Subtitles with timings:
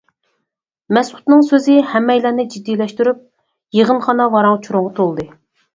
[0.97, 3.21] مەسئۇدنىڭ سۆزى ھەممەيلەننى جىددىيلەشتۈرۈپ،
[3.81, 5.33] يىغىنخانا ۋاراڭ-چۇرۇڭغا تولدى.